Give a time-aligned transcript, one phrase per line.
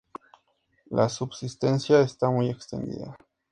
[0.89, 3.15] La subsistencia está muy extendida.